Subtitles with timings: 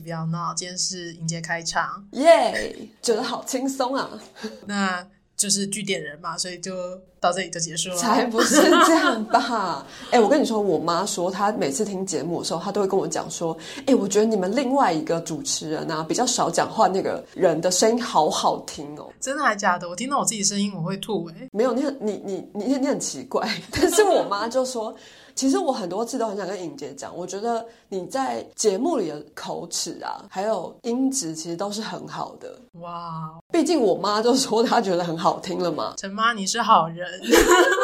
[0.00, 0.52] 不要闹。
[0.54, 4.10] 今天是迎接开场，耶，觉得好轻松啊！
[4.66, 6.72] 那就是据点人嘛，所以就
[7.20, 7.96] 到这里就结束了。
[7.96, 9.86] 才不是这样吧？
[10.10, 13.54] 哎，我跟你说，我妈说，她每次听节目的时候，她都会跟我讲说，
[13.84, 19.12] 哎，我觉得你们另外一个主持人啊，比较少讲话那个人的声音好好听哦。
[19.20, 19.88] 真的还假的？
[19.88, 21.48] 我听到我自己声音我会吐哎。
[21.52, 24.96] 没有，你很你你你你很奇怪， 但是我妈就说。
[25.36, 32.58] 其实我很多次都很想跟颖杰讲，我觉得你在节目里的口齿啊，还有音质，其实都是很好的。
[32.80, 35.92] 哇，毕竟我妈就说她觉得很好听了嘛。
[35.98, 37.06] 陈妈，你是好人，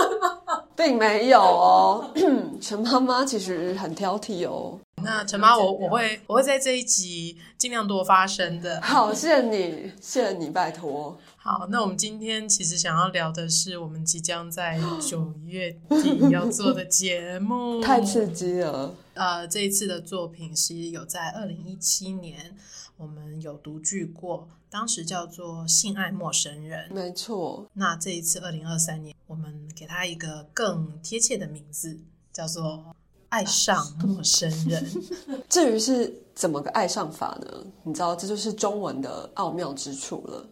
[0.75, 2.11] 并没有哦。
[2.61, 4.79] 陈妈妈其实很挑剔哦。
[5.05, 8.81] 那陈妈，我我会我会在这一集尽量多发声的。
[8.81, 11.17] 好，谢谢你，谢谢你，拜托。
[11.45, 18.95] 好，那我们今天其实想要聊的是我们即将在九月底要做的节目， 太刺激了。
[19.15, 22.57] 呃，这一次的作品是有在二零一七年
[22.97, 27.67] 我们有独剧过，当时叫做《性爱陌生人》，没错。
[27.73, 31.99] 那这一次二零二三年，我们给它一个更贴切的名字，
[32.33, 32.65] 叫做
[33.31, 34.87] 《爱上陌生人
[35.49, 37.65] 》。至于是怎么个爱上法呢？
[37.83, 40.47] 你知道，这就是中文的奥妙之处了。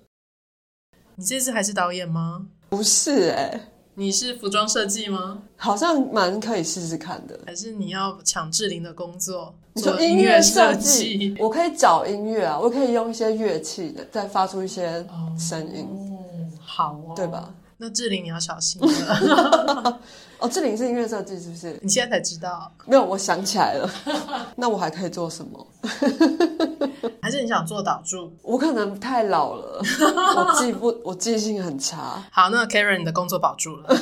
[1.21, 2.47] 你这次还是导演吗？
[2.71, 3.61] 不是哎，
[3.95, 5.43] 你是服装设计吗？
[5.55, 7.39] 好像蛮可以试试看的。
[7.47, 9.55] 还是你要抢志玲的工作？
[9.75, 15.07] 你说音乐设计，我可以找音乐啊，我可以用一些乐器的，再发出一些
[15.39, 15.87] 声音。
[15.91, 17.53] 嗯好哦，对吧？
[17.77, 20.01] 那志玲你要小心了。
[20.41, 21.79] 哦，志玲是音乐设计，是不是？
[21.83, 22.73] 你现在才知道？
[22.87, 23.91] 没有，我想起来了。
[24.57, 25.67] 那我还可以做什么？
[27.23, 28.33] 还是你想做导助？
[28.43, 32.23] 我可能太老了，我记不，我记性很差。
[32.33, 33.97] 好，那 Karen 你的工作保住了。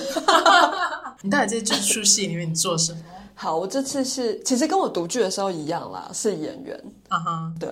[1.23, 2.99] 你到底在这出戏里面你做什么？
[3.35, 6.81] 好，我这次是其实跟我读剧的时候一样啦，是演员。
[7.09, 7.69] 啊哈，对。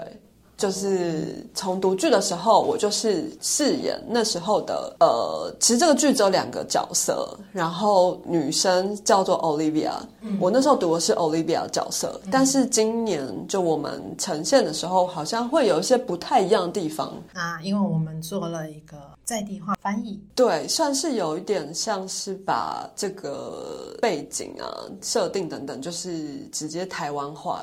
[0.56, 9.92] 就是从读剧的时候，我就是饰演那时候的呃，其实这个剧只有两个角色，然后女生叫做 Olivia，
[10.40, 17.12] 我那时候读的是 Olivia 角色，但是今年就我们呈现的时候，好像会有一些不太一样的地方。
[17.34, 24.64] 啊因为我们做了一个在地化翻译，对，算是有一点像是把这个背景啊、
[25.02, 27.62] 设定等等，就是直接台湾化。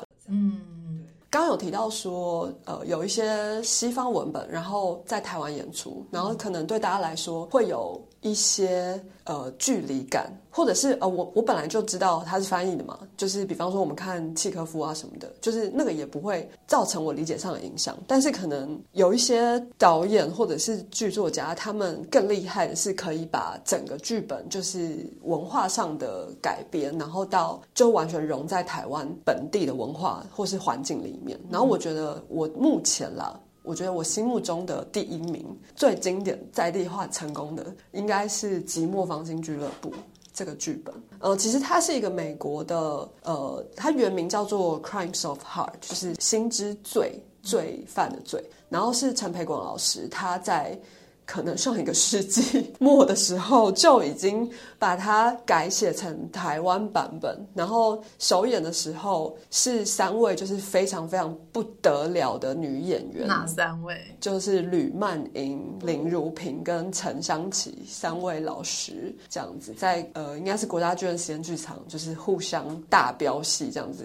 [1.34, 10.32] 刚有提到说，呃，有一些西方文本，然后在台湾演出，然后可能对大家来说会有一些呃距离感。
[10.56, 17.98] 或者是呃，我我本来就知道他是翻译的嘛，就是比方说我们看契科夫啊什么的，就是那个也不会造成我理解上的影响。
[18.06, 31.36] 但是可能有一些导演或者是剧作家，他们更厉害的是可以把整个剧本就是文化上的改编，然后到就完全融在台湾本地的文化或是环境里面。
[31.50, 35.44] 然后我觉得我目前啦，我觉得我心目中的第一名
[35.74, 39.90] 最经典在地化成功的，应该是《寂寞芳心俱乐部》。
[40.32, 42.76] 这个剧本，呃，其实它是一个美国的，
[43.22, 48.44] 呃，它原名叫做《Crimes of Heart》，就是心之罪，罪犯的罪。
[48.68, 50.78] 然后是陈培广老师，他在。
[51.26, 54.48] 可能上一个世纪 末的时候就已经
[54.78, 63.96] 把它改写成台湾版本，然后首演的时候是三位就是非常非常不得了的女演员，哪三位？
[64.20, 74.04] 就是吕曼莹、林如萍跟陈香琪三位老师这样子，在呃应该是国家剧院实验剧场，就是互相大飙戏这样子。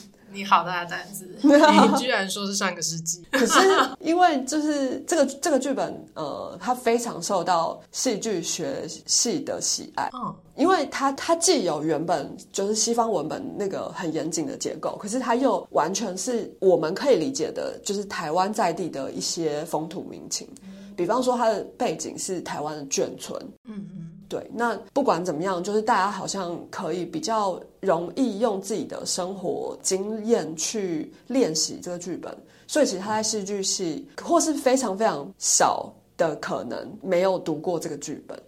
[0.32, 1.28] 你好大的胆子！
[1.42, 3.22] 你居然说是上个世纪。
[3.32, 3.58] 可是
[4.00, 10.08] 因为就是这个这个剧本，呃，它非常受到戏剧学系的喜爱。
[10.14, 20.48] 嗯，因为它它既有原本就是西方文本那个很严谨的结构，可是它又完全是我们可以理解的，就是台湾在地的一些风土民情。
[20.96, 23.40] 比方说，它的背景是台湾的眷村。
[23.64, 24.09] 嗯嗯。
[24.30, 32.32] 对，那不管怎么样，就是大家好像可以比较容易用自己的生活经验去练习这个剧本，
[32.68, 38.40] 所以其实他在戏剧系或是非常非常少的可能没有读过这个剧本。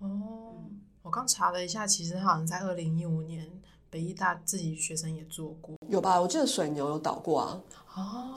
[0.00, 0.10] 哦，
[1.00, 3.48] 我刚查了一下，其实好像在二零一五年
[3.88, 6.20] 北艺大自己学生也做过，有吧？
[6.20, 7.60] 我记得水牛有导过啊。
[7.96, 8.34] 哦，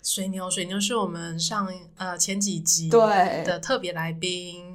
[0.00, 4.69] 水牛，水牛是我们上呃前几集对的特别来宾。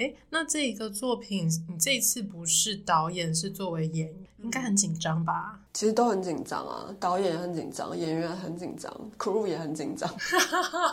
[0.00, 5.60] 哎，那这一个作品，你这一次不是导演，是作为演员，应该很紧张吧？
[5.74, 10.08] 其实都很紧张啊，导演也很紧张，演员很紧张，crew 也很紧张，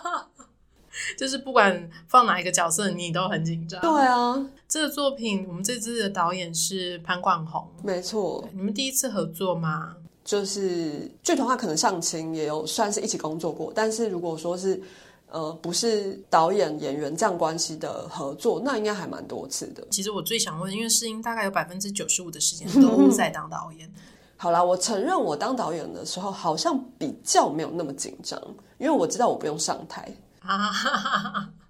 [1.18, 3.80] 就是不管放哪一个角色，你都很紧张。
[3.80, 8.46] 对啊，这个作品，我们这次的导演是潘冠宏，没错。
[8.52, 9.96] 你们第一次合作吗？
[10.26, 14.84] 就是剧团话可能上青也有算是一起工作过，但是如果说是
[15.30, 19.86] 呃不是导演演员这样关系的合作，那应该还蛮多次的。
[19.92, 23.92] 其实我最想问，因为世英大概有百分之九十五的时间都在当导演。
[24.40, 28.40] 好啦，我承认我当导演的时候好像比较没有那么紧张，
[28.78, 30.08] 因为我知道我不用上台。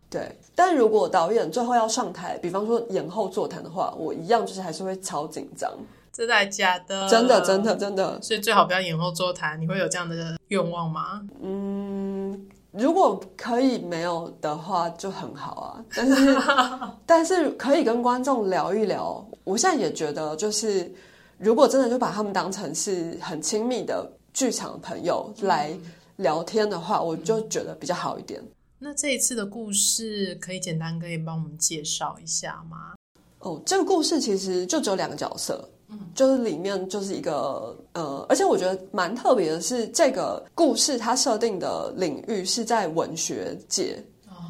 [0.10, 5.72] 对，但如果导演最后要上台，比方说演后座谈的话，我一样就是还是会超紧张。
[6.12, 7.08] 真的假的？
[7.08, 8.22] 真的真的真的。
[8.22, 9.60] 所以最好不要演后座谈。
[9.62, 11.22] 你会有这样的愿望吗？
[11.42, 11.87] 嗯，
[12.78, 15.86] 如果可以没有的话就很好啊。
[15.96, 16.38] 但是
[17.06, 19.26] 但是可以跟观众聊一聊。
[19.44, 20.92] 我现在也觉得，就是
[21.38, 25.78] 如果真的就把他们当成是很亲密的剧场朋友来
[26.18, 28.44] 聊天的话，我就觉得比较好一点。
[28.80, 32.94] 那这一次的故事可以简单可以帮我们介绍一下吗？
[33.40, 44.04] 哦，这个故事其实就只有两个角色，嗯，就是里面就是一个呃，而且我觉得蛮特别的是，这个故事它设定的领域是在文学界，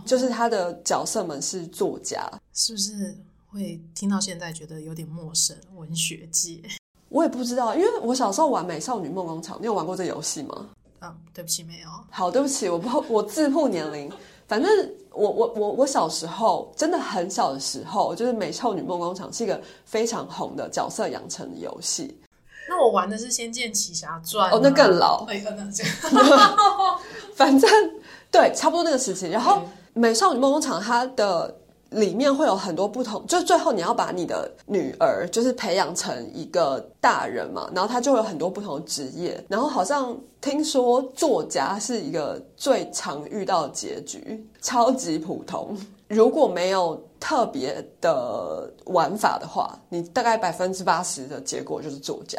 [0.06, 5.56] 就是他的角色们是作家，是不是会听到现在觉得有点陌生？
[5.76, 6.62] 文学界，
[7.10, 10.70] 我也不知道，因为我小时候玩《美少女梦工厂》，你有玩过这游戏吗？
[11.02, 11.90] 嗯，对不起，没有。
[12.10, 14.12] 好，对不起，我不，我自曝年龄。
[14.48, 14.72] 反正
[15.12, 22.18] 我我我我小时候真的很小的时候，就是《美少女梦工厂》是一个非常红的角色养成的游戏。
[22.70, 25.26] 那我玩的是《仙剑奇侠传》哦，那更老。
[25.28, 25.94] 哎，那这样。
[27.36, 27.70] 反正
[28.32, 29.28] 对，差不多那个时期。
[29.28, 29.56] 然后
[29.94, 31.56] 《美少女梦工厂》它的。
[31.92, 52.38] 里面会有很多不同，就最后你要把你的女儿就是培养成一个大人嘛，然后她就会有很多不同的职业，然后好像听说作家是一个最常遇到的结局，超级普通，如果没有特别的玩法的话，你大概百分之八十的结果就是作家。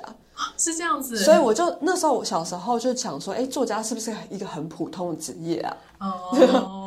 [0.57, 5.77] 是这样子，所以我就那时候我小时候就想说，哎，作家是不是一个很普通的职业啊？
[5.99, 6.78] 哦，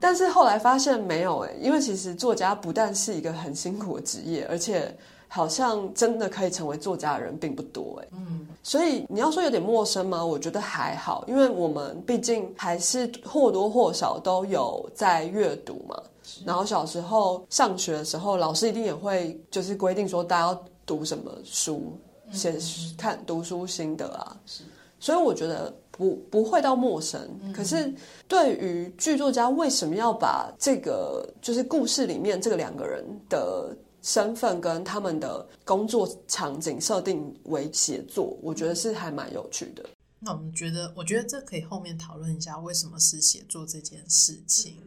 [0.00, 4.96] 但是后来发现没有哎，因为其实作家不但是一个很辛苦的职业，而且
[5.28, 8.08] 好像真的可以成为作家的人并不多哎。
[8.12, 10.24] 嗯，所以你要说有点陌生吗？
[10.24, 16.00] 我觉得还好，因为我们毕竟还是或多或少都有在阅读嘛。
[16.44, 21.92] 然后小时候上学的时候，老师一定也会就是规定说大家要读什么书。
[22.32, 22.56] 写
[22.96, 24.62] 看读书心得啊，是，
[25.00, 27.20] 所以我觉得不不会到陌生。
[27.52, 27.92] 可是
[28.26, 39.84] 对于剧作家为什么要把这个就是故事里面这个两个人的身份跟他们的工作场景设定为写作，我觉得是还蛮有趣的。
[40.18, 44.78] 那我们觉得，我觉得这可以后面讨论一下为什么是写作这件事情。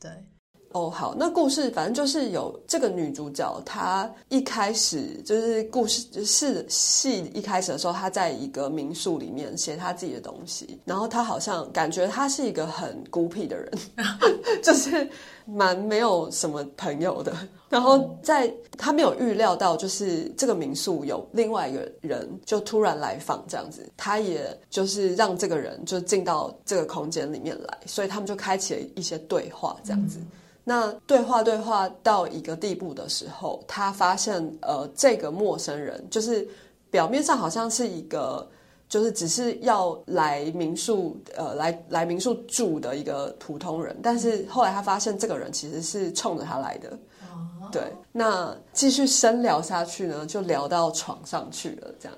[0.00, 0.10] 对。
[0.72, 13.70] 哦，好，那故事反正就是有这个女主角，她一开始就是故事是戏一开始的时候，她在一个民宿里面写她自己的东西，然后她好像感觉她是一个很孤僻的人，
[14.62, 15.08] 就是
[15.44, 17.32] 蛮没有什么朋友的。
[17.68, 30.18] 然后在她没有预料到，就是这个民宿有另外一个人就突然来访这样子，她也就是让这个人就进到这个空间里面来，所以他们就开启了一些对话这样子。
[30.64, 36.46] 那对话对话到一个地步的时候，他发现呃，这个陌生人就是
[36.90, 38.48] 表面上好像是一个，
[38.88, 46.90] 就是只是要来民宿呃来来民宿住的一个普通人，但是后来他发现这个人其实是冲着他来的。
[47.22, 52.16] 哦，对，那继续深聊下去呢，就聊到床上去了，这样。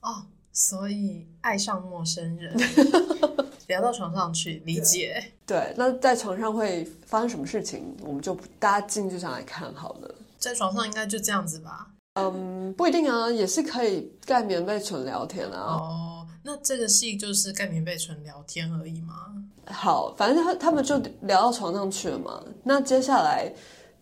[0.00, 2.56] 哦，所以爱上陌生人。
[3.66, 5.32] 聊到床上去，理解。
[5.46, 7.82] 对，那在床上会发生什么事情？
[8.02, 10.14] 我们就大家进剧场来看好了。
[10.38, 11.88] 在床上应该就这样子吧？
[12.14, 15.76] 嗯，不一定啊，也是可以盖棉被纯聊天啊。
[15.76, 19.34] 哦，那这个戏就是盖棉被纯聊天而已吗？
[19.66, 22.42] 好，反正他他们就聊到床上去了嘛。
[22.62, 23.52] 那接下来。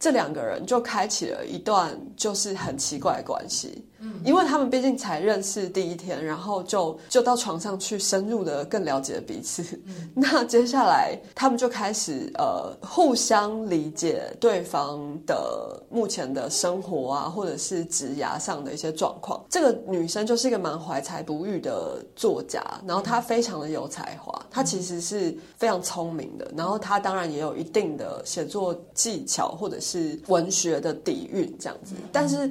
[0.03, 9.65] 这两个人就开启了一段就是很奇怪的关系，嗯，因为他们毕竟才认识第一天，然后就就到床上去深入的更了解彼此。
[10.13, 19.41] 那接下来他们就开始呃互相理解对方的目前的生活啊，或者是职涯上的一些状况。
[19.49, 29.93] 这个女生就是一个蛮怀才不遇的作家，然后她非常的有才华，她其实是非常聪明的，然后她当然也有一定的写作技巧，或者是。
[29.93, 32.51] 是文学的底蕴这样子，但是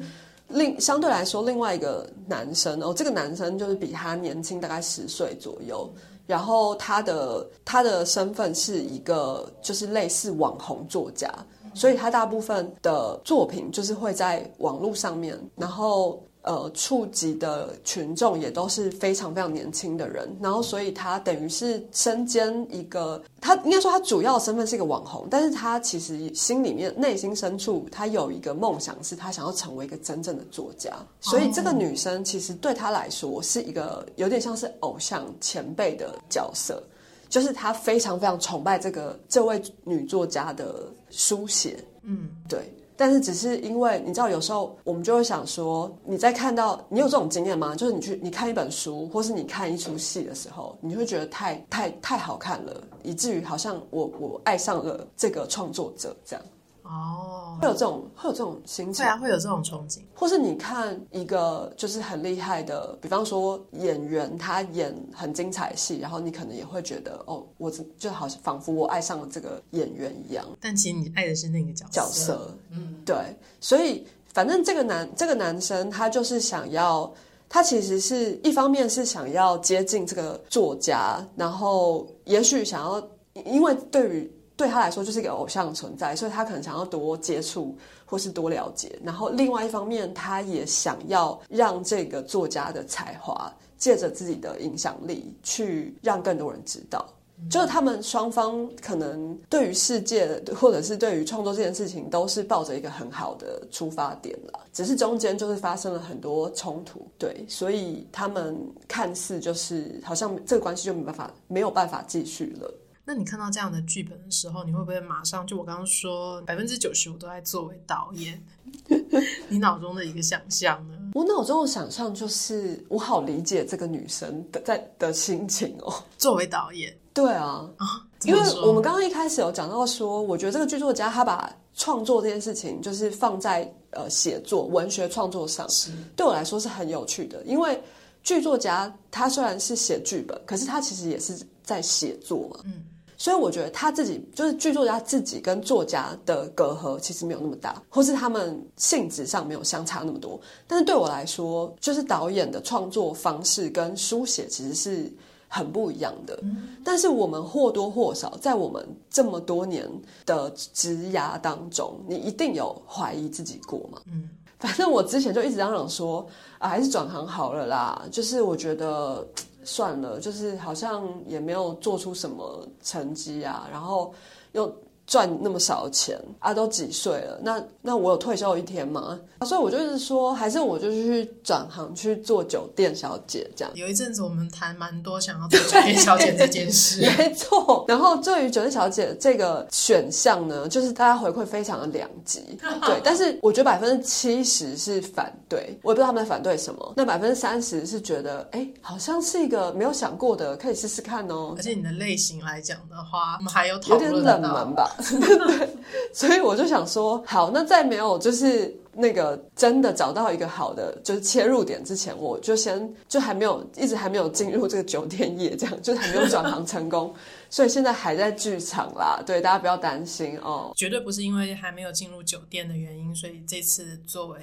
[0.53, 5.89] 另相对来说，另外一个男生哦，这个男生就是比他年轻大概十岁左右，
[6.27, 11.29] 然后他的他的身份是一个就是类似网红作家，
[11.74, 36.81] 所以他大部分的作品就是会在网络上面，然后呃触及的群众也都是非常非常年轻的人，然后所以他等于是身兼一个，他应该说他主要身份是一个网红，但是他其实心里面内心深处他有一个梦想，是他想要成为一个真正的作家，所以这个女生其实对他来说是一个有点像是偶像前辈的角色。
[37.29, 42.69] 就是他非常非常崇拜这个这位女作家的书写，嗯，对。
[43.01, 47.75] 但是只是因为你知道，有时候我们就会想说，你在看到你有这种经验吗？
[47.75, 56.46] 就是你去你看一本书，或是你看一出戏的时候，你会觉得太太太好看了，以至于好像我我爱上了这个创作者这样。
[56.91, 60.01] 哦，会有这种会有这种心情，对啊，会有这种憧憬。
[60.13, 70.45] 或是你看一个就是很厉害的，比方说演员，他演很精彩戏，然后你可能也会觉得，哦，我就好像仿佛我爱上了这个演员一样。
[70.60, 73.15] 但其实你爱的是那个角角色，嗯，对。
[73.62, 77.10] 所以反正这个男这个男生，他就是想要，
[77.48, 83.10] 他其实是一方面是想要接近这个作家，然后也许想要，
[83.45, 84.31] 因为对于。
[84.62, 87.75] 对他来说就是一个偶像存在，所以他可能想要多接触
[88.06, 88.98] 或是多了解。
[89.03, 97.06] 然后另外一方面，他也想要让这个作家的才华借着自己的影响力去让更多人知道。
[97.50, 107.03] 就是他们双方可能对于世界或者是对于创作这件事情都是抱着一个很好的出发点了，只是中间就是发生了很多冲突。
[107.18, 108.56] 对，所以他们
[108.88, 112.72] 看似就是好像这个关系就没办法没有办法继续了。
[113.12, 118.41] 那你看到这样的剧本的时候，你会不会马上就我刚刚说百分之九十五都在作为导演？
[119.50, 120.98] 你脑中的一个想象呢？
[121.13, 125.94] 我脑中的想象就是，我好理解这个女生的在的心情哦。
[126.18, 135.68] 作为导演，对啊啊，因为我们刚刚一开始有讲到说，我觉得这个剧作家他把创作这件事情就是放在呃写作文学创作上，
[136.15, 137.44] 对我来说是很有趣的。
[137.44, 137.77] 因为
[138.24, 142.86] 剧作家他虽然是写剧本，可是他其实也是在写作嘛，嗯。
[143.22, 150.42] 所以我觉得他自己就是剧作家自己跟作家的隔阂其实没有那么大，或是他们性质上没有相差那么多。
[150.66, 155.13] 但是对我来说，就是导演的创作方式跟书写其实是
[155.48, 156.40] 很不一样的。
[156.84, 159.88] 但是我们或多或少在我们这么多年
[160.25, 164.01] 的职涯当中，你一定有怀疑自己过嘛？
[164.08, 168.01] 嗯，反正我之前就一直嚷嚷说啊，还是转行好了啦。
[168.12, 169.24] 就是我觉得。
[169.63, 174.13] 算了，就是好像也没有做出什么成绩啊，然后
[174.53, 174.74] 又。
[175.12, 177.38] 赚那么少钱啊，都几岁了？
[177.44, 179.20] 那那我有退休一天吗？
[179.41, 183.74] 所以我就是说，还是我就去转行去做酒店小姐这样。
[183.75, 187.84] 有一阵子我们谈蛮多想要做酒店小姐这件事， 没错。
[187.89, 192.39] 然后对于酒店小姐这个选项呢，就是大家回馈非常的两极，
[192.86, 193.01] 对。
[193.03, 196.94] 但是我觉得百分之七十是反对，我也不知道他们在反对什么。
[196.96, 201.53] 那百分之三十是觉得，哎，好像是一个没有想过的，可以试试看哦。
[201.58, 204.96] 而且你的类型来讲的话，我们还有有点冷门吧。
[205.01, 205.70] 对，
[206.13, 217.13] 所以我就想说，好，那在没有就是那个真的找到一个好的就是切入点之前，我就先就还没有一直还没有进入这个酒店业，这样就还没有转行成功，
[217.50, 219.22] 所以现在还在剧场啦。
[219.25, 224.39] 对，大家不要担心哦，绝对不是因为还没有进入酒店的原因，所以这次作为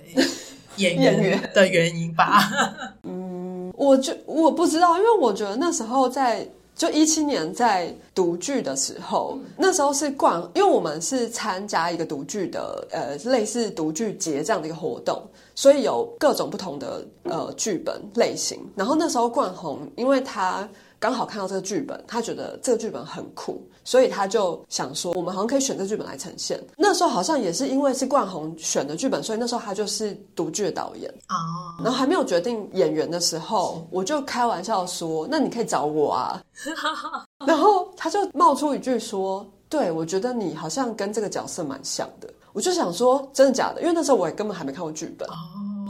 [0.77, 2.51] 演员 的原因吧。
[3.03, 6.49] 嗯，我就我不知道，因为我觉得那时候在。
[6.79, 15.21] 就一七年在读剧的时候，那时候是冠，因为我们是参加一个读剧的，呃，类似读剧节这样的一个活动，
[15.57, 18.59] 所以有各种不同的呃剧本类型。
[18.77, 20.67] 然后那时候冠宏，因为他。
[21.01, 26.61] 刚好看到这个剧本，他觉得这个剧本很酷，所以他就想说，我们好像可以选这个剧本来呈现。
[26.77, 31.37] 那时候好像也是因为是冠宏选的剧本，所以那时候他就是独剧的导演啊。
[31.83, 36.43] 然后还没有决定演员的时候，我就开玩笑说：“那你可以找我啊。
[37.47, 45.29] ”然后他就冒出一句说：“对我觉得你好像跟这个角色蛮像的。”我就想说：“真的假的？”因为那时候我也根本还没看过剧本。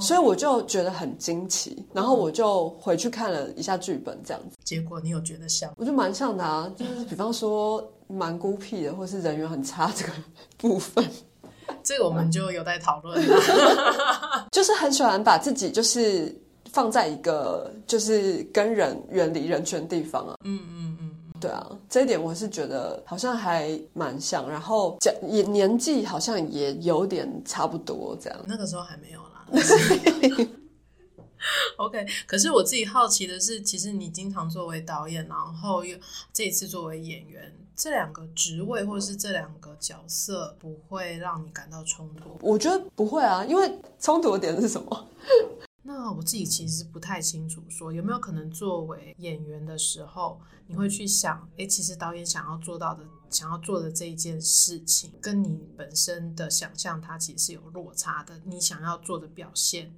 [0.00, 4.56] 所以我就觉得很惊奇，然后我就回去看了一下剧本，这样子。
[4.64, 5.72] 结果你有觉得像？
[5.76, 10.12] 我觉得蛮像的啊，就是比方说蛮孤僻的，或是人缘很差这个
[10.56, 11.04] 部分。
[11.82, 13.22] 这个我们就有待讨论。
[14.52, 16.34] 就是很喜欢把自己就是
[16.70, 20.34] 放在一个就是跟人远离人群的地方啊。
[20.44, 28.38] 嗯嗯嗯，对啊，这一点我是觉得好像还蛮像，然后讲也年纪好像也有点差不多这样。
[28.46, 29.20] 那个时候还没有。
[31.76, 35.96] OK，可是我自己好奇的是，其实你经常作为导演，然后又
[36.32, 42.36] 这一次作为演员，这两个职位或是这两个角色，不会让你感到冲突？
[42.40, 45.08] 我觉得不会啊，因为冲突的点是什么？
[45.88, 58.38] 那我自己其实不太清楚，说有没有可能作为演员的时候，你会去想，哎，其实导演想要做到的、想要做的这一件事情，跟你本身的想象，它其实是有落差的。
[58.44, 59.90] 你想要做的表现。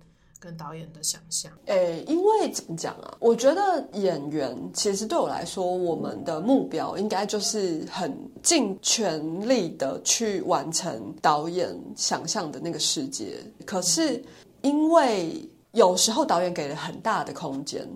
[0.42, 3.14] 跟导演的想象，诶，因为怎么讲啊？
[3.20, 13.38] 我觉得演员其实对我来说，我们的目标应该就是很尽全力的去完成导演想象的那个世界。
[13.66, 14.24] 可是
[14.62, 17.88] 因为有时候导演给了很大的空间。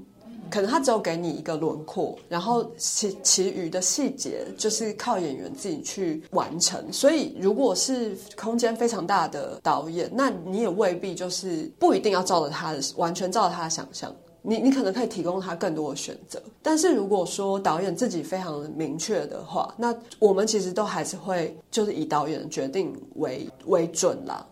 [0.50, 6.92] 可能他只有给你一个轮廓，然后其其余的细节就是靠演员自己去完成。
[6.92, 14.14] 所以，如果是空间非常大的导演，那你也未必就是不一定要照着他的完全照着他的想象。
[14.42, 16.40] 你你可能可以提供他更多的选择。
[16.62, 24.46] 但是如果说导演自己非常明确的话，那我们其实都还是会就是以导演的决定为为准啦。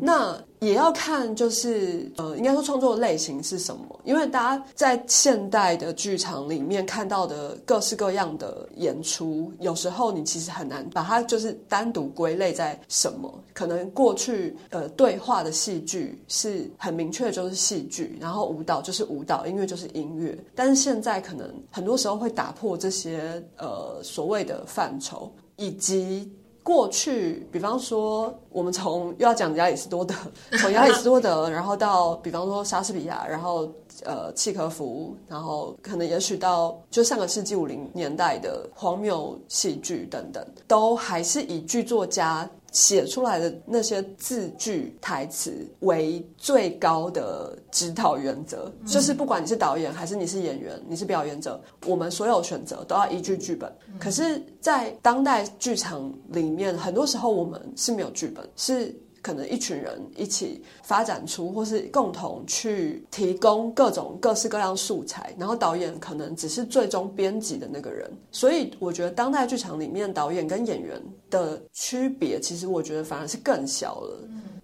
[0.00, 4.00] 那也要看，就是呃，应该说创作类型是什么？
[4.04, 13.32] 因为大家在现代的剧场里面看到的各式各样的演出，有时候你其实很难把它就是单独归类在什么。
[13.52, 20.36] 可能过去呃对话的戏剧是很明确，就是戏剧，然后舞蹈就是舞蹈，音乐就是音乐。
[20.54, 26.30] 但是现在可能很多时候会打破这些呃所谓的范畴，以及。
[26.66, 30.12] 过去，比方说，我们从又要讲亚里士多德，
[30.58, 33.72] 从亚里士多德，然后到比方说莎士比亚，然后
[34.04, 42.50] 呃契诃夫，然后可能也许到就上个世纪五零年代的荒谬戏剧等等，都还是以剧作家。
[42.76, 53.74] 写出来的那些字句台词为最高的指导原则，就是不管你是导演还是你是演员，你是表演者，我们所有选择都要依据剧本。
[53.98, 58.94] 可是，在当代剧场里面，很多时候我们是没有剧本，是。
[59.26, 68.08] 可能一群人一起发展出，或是共同去提供各种各式各样素材，然后导演可能只是最终编辑的那个人。
[68.30, 74.16] 所以我觉得当代剧场里面导演跟演员的区别，其实我觉得反而是更小了。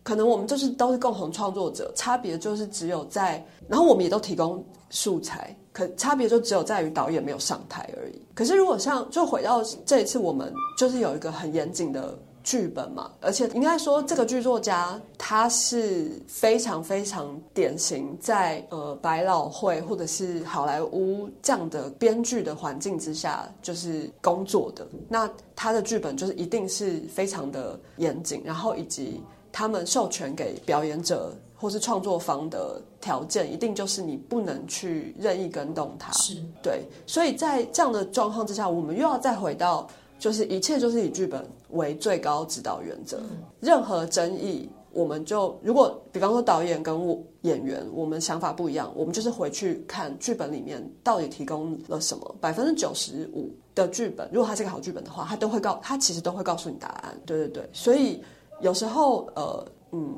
[0.05, 8.23] 可能我们就是都是共同创作者，差别就是只有在，然后我们也都提供素材，可差别就只有在于导演没有上台而已。
[8.33, 12.17] 可是如果像就回到这一次，我们就是有一个很严谨的。
[12.43, 24.87] 剧本嘛，而且应该说，这个剧作家他是非常非常典型，在呃百老汇或者是好莱坞这样的编剧的环境之下，就是工作的。
[25.09, 36.13] 那他的剧本就是一定是非常的严谨，然后以及他们授权给表演者或是创作方的条件，一定就是你不能去任意跟动他。
[36.15, 39.89] 是对，所以在这样的状况之下，我们又要再回到。
[40.23, 43.19] 就是一切就是以剧本为最高指导原则，
[43.59, 52.37] 任何争议，我们就如果比方说导演跟我演员，我们想法不一样，我们就是回去看剧本里面到底提供了什么。
[52.41, 57.21] 百分之九十五的剧本，如果它是个好剧本的话，它都会告，它其实都会告诉你答案。
[57.27, 58.23] 对对对，所以
[58.61, 60.15] 有时候呃嗯，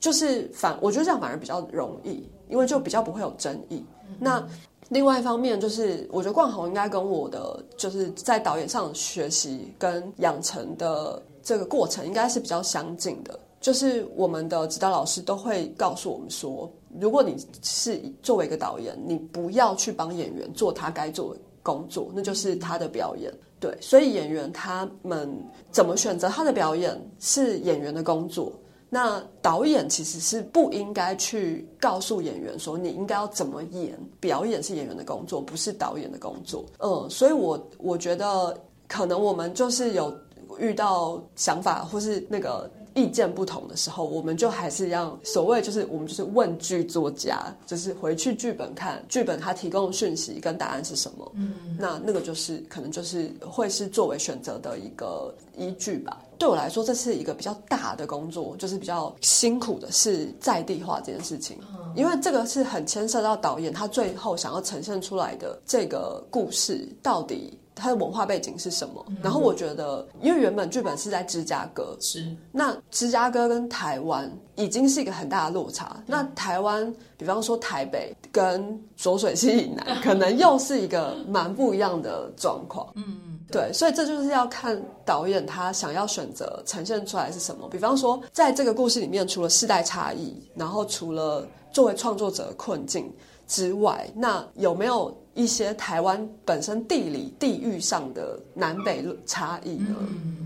[0.00, 3.84] 就是反，我觉得这样反而比较容易，因为就比较不会有争议。
[4.18, 4.44] 那。
[4.88, 13.38] 另外一方面，就是我觉得冠宏应该跟我的就是在导演上学习跟养成的这个过程应该是比较相近的。
[13.60, 16.70] 就是我们的指导老师都会告诉我们说，
[17.00, 23.32] 如果你是作为一个导演，你不要去帮演员做他该做的工作，那就是他的表演。
[23.58, 25.28] 对，所以演员他们
[25.72, 28.52] 怎么选择他的表演是演员的工作。
[28.88, 36.64] 那导演其实是不应该去告诉演员说你应该要怎么演，表演是演员的工作，不是导演的工作。
[36.78, 40.16] 嗯，所以我我觉得可能我们就是有
[40.58, 42.70] 遇到想法或是那个。
[42.96, 51.30] 意见不同的时候，我们就还是要所谓就是我们就是问剧作家，就是回去剧本看剧本，他提供的讯息跟答案是什么？
[51.34, 56.22] 嗯，那那个就是可能就是会是作为选择的一个依据吧。
[56.38, 61.58] 对我来说，这是一个比较大的工作，就是比较辛苦的是在地化这件事情，
[61.94, 67.58] 因为这个是很牵涉到导演他最后想要呈现出来的这个故事到底。
[67.78, 69.04] 它的文化背景是什么？
[69.22, 76.02] 然后我觉得，因为原本剧本是在芝加哥，是那芝加哥跟台湾已经是一个很大的落差。
[76.06, 82.90] 那台湾，比方说台北跟浊水溪以南，可能又是一个蛮不一样的状况。
[82.94, 87.68] 嗯，对，所以这就是要看导演他想要选择呈现出来是什么。
[87.68, 93.12] 比方说，在这个故事里面，除了世代差异，然后除了作为创作者的困境
[93.46, 95.14] 之外，那有没有？
[95.36, 99.94] 一些台湾本身地理地域上的南北差异呢？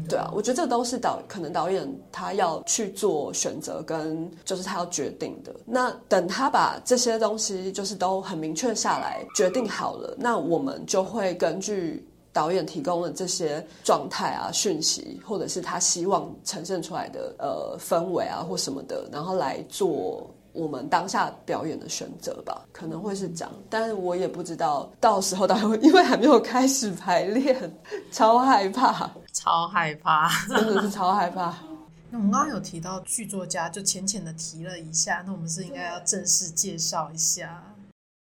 [0.09, 5.55] 对啊，我觉得这都是导可能导演他要去做选择，跟就是他要决定的。
[5.65, 20.29] 那等他把这些东西就是都很明确下来，决定好了，那我们就会根据导演提供的这些状态啊、讯息，或者是他希望呈现出来的呃氛围啊或什么的，然后来做。
[20.53, 27.73] 我们当下表演的选择吧，可能会是这样，但是我也不知道到时候大家会，因为还没有开始排练，
[28.11, 31.57] 超害怕，超害怕，真的是超害怕。
[32.11, 37.63] 那我们刚刚有提到剧作家，就浅浅的提了一下，那我们是应该要正式介绍一下。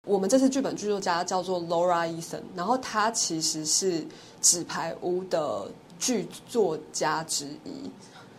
[0.07, 4.01] 我们这次剧本剧作家叫做 Laura Eason，然后他其实是
[4.41, 7.89] 《纸牌屋》的剧作家之一。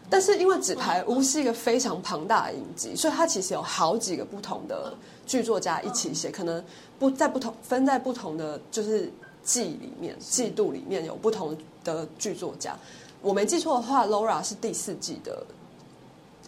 [0.09, 4.95] 但是因为《纸牌屋》是一个非常庞大的影集，所以它其实有好几个不同的
[5.27, 6.64] 剧作家一起写，可能
[6.97, 12.77] 不在不同分在不同的就是季里面季度里面有不同的剧作家。
[13.21, 15.45] 我没记错的话，Laura 是第四季的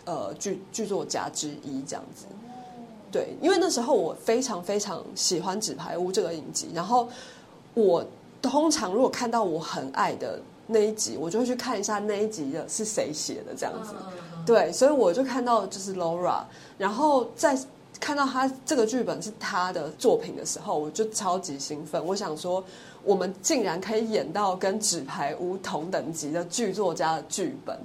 [0.05, 2.27] 呃剧剧作家之一，这样子。
[3.11, 7.09] 对，因为那时候我非常非常喜欢《纸牌屋》这个影集，然后
[7.75, 8.07] 我
[8.40, 10.40] 通常如果看到我很爱的。
[10.70, 13.94] 那一集我就会去看一下那一集的是谁写的这样子，
[14.44, 16.42] 对，所以我就看到就是 Laura，
[16.76, 17.59] 然后在
[17.98, 22.04] 看到他这个剧本是他的作品的时候，我就超级兴奋。
[22.04, 22.62] 我想说，
[23.02, 27.76] 我们竟然可以演到跟《纸牌屋》同等级的剧作家的剧本，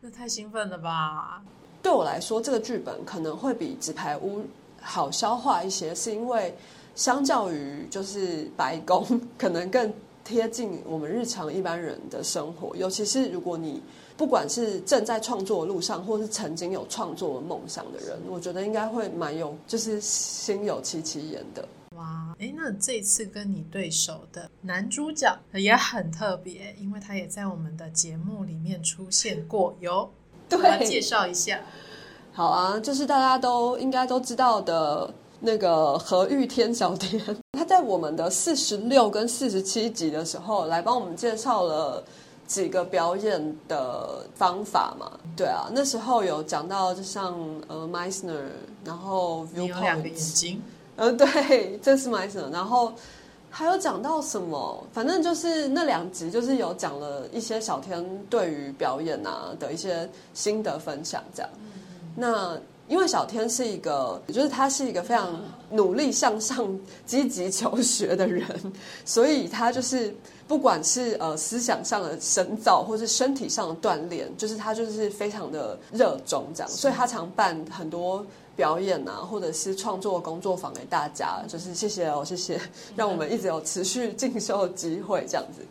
[0.00, 1.40] 那太兴奋了吧！
[1.80, 4.40] 对我来说，这个剧本可能会比《纸牌屋》
[4.82, 6.52] 好消化一些，是因为
[6.96, 9.92] 相较于就是白宫， 可能更。
[10.24, 13.82] 贴近我们日常一般人的生活，尤其是如果你
[14.16, 21.68] 不管是正在创作的路上，或是曾经有创作梦想的人，我觉得应该会蛮有，就是心有戚戚焉的。
[21.96, 30.10] 哇，哎，那这次跟你对手的男主角也很特别，因为他也在我们的节目里面出现过，有，
[30.48, 31.60] 对，介绍一下。
[32.32, 35.12] 好啊，就是大家都应该都知道的。
[35.46, 42.02] 那个何玉天小天，他在我们的四十六跟四十七集的时候，来帮我们介绍了
[42.46, 45.12] 几个表演的方法嘛？
[45.36, 48.40] 对啊，那时候有讲到，就像呃，Meisner，
[48.86, 50.62] 然后有两个眼睛，
[50.96, 52.94] 呃，对， 这是 Meisner，然后
[53.50, 54.82] 还有讲到什么？
[54.94, 61.50] 反正就是那两集，就是有讲了一些小天对于表演啊的一些心得分享，这样。
[62.16, 62.58] 那。
[62.86, 68.44] 因为小天是一个，就是他是一个非常努力向上、积极求学的人，
[69.06, 70.14] 所以他就是
[70.46, 82.60] 不管是呃思想上的深造，或是身体上的锻炼，就是他就是非常的热衷这样，所以他常办很多表演啊，或者是创作工作坊给大家，就是谢谢哦，谢谢，
[82.94, 85.62] 让我们一直有持续进修的机会这样子。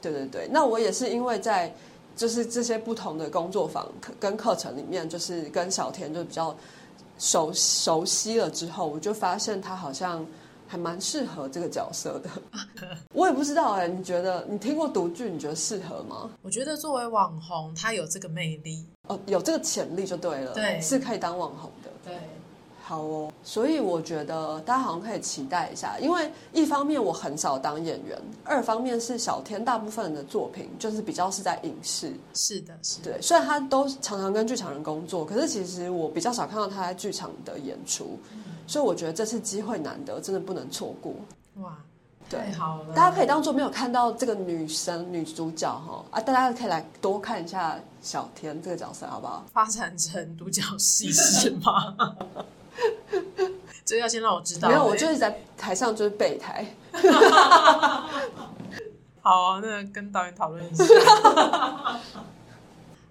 [0.00, 1.72] 对对对，那我也是因为在。
[2.16, 6.54] 就是这些不同的工作坊跟课程里面，就是跟小田就比较
[7.18, 10.24] 熟熟悉了之后，我就发现他好像
[10.68, 12.30] 还蛮适合这个角色的。
[13.14, 16.30] 我也不知道哎，你觉得你听过独剧，你觉得适合吗？
[16.42, 22.14] 我觉得作为网红，他有这个魅力哦，有这个潜力就对了，对，是可以当网红的，对。
[22.92, 33.18] 好哦，所以我觉得大家好像可以期待一下，因为一方面我很少当演员，二方面是小天大部分的作品就是比较是在影视，是的，是对。
[33.22, 38.18] 虽然他都常常跟剧场人工作，可是其实我比较少看到他在剧场的演出，
[38.66, 41.14] 所以我觉得这次机会难得，真的不能错过。
[41.62, 41.78] 哇，
[42.28, 42.94] 太好了！
[42.94, 49.42] 大家可以当做没有看到这个女生女主角哈啊，大家可以来多看一下小天这个角色，好不好？
[49.50, 51.96] 发展成独角戏是吗？
[53.84, 54.68] 这个要先让我知道。
[54.68, 56.74] 没有，我就是在台上就是备胎。
[59.20, 60.84] 好啊，那跟导演讨论一下。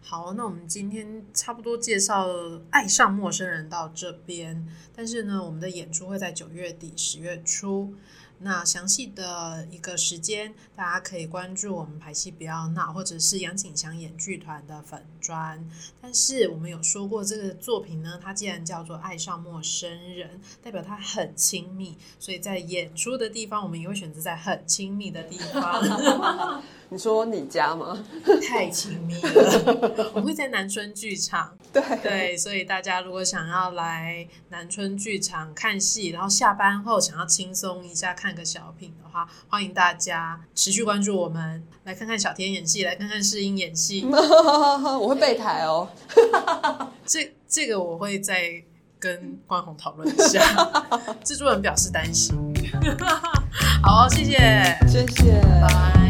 [0.04, 2.28] 好，那我们今天差不多介绍
[2.70, 7.94] 《爱上陌生人》到这边，但是呢，我们的演出会在九月底、十月初。
[8.43, 15.63] 那详细的一个时间，大家可以关注我们排戏不要闹，或者是杨景祥演剧团的粉砖。
[16.01, 26.62] 但是我们有说过，这个作品呢，它既然叫做爱上陌生人，代表它很亲密，所以在演出的地方，我们也会选择在很亲密的地方。
[26.89, 28.06] 你说你家吗？
[28.45, 30.12] 太亲密了。
[30.13, 31.58] 我会在南村剧场。
[31.71, 44.06] 对对，所以大家如果想要来南村剧场看戏，然后下班后想要轻松一下看个小品的话，欢迎大家持续关注我们，来看看小天演戏，来看看世英演戏。
[44.10, 45.89] 我会备台哦。
[47.06, 48.63] 这这个我会再
[49.00, 50.41] 跟关宏讨论一下。
[51.24, 52.36] 制作人表示担心。
[53.84, 54.38] 好，谢谢，
[54.88, 56.01] 谢谢，拜。